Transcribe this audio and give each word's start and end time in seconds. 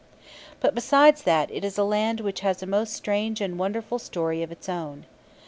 But 0.59 0.73
besides 0.73 1.21
that, 1.21 1.51
it 1.51 1.63
is 1.63 1.77
a 1.77 1.83
land 1.83 2.21
which 2.21 2.39
has 2.39 2.63
a 2.63 2.65
most 2.65 2.93
strange 2.93 3.39
and 3.39 3.59
wonderful 3.59 3.99
story 3.99 4.41
of 4.41 4.51
its 4.51 4.67
own. 4.67 5.05